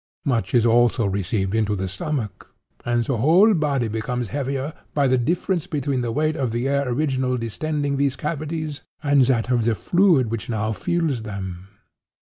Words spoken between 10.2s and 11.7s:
which now fills them.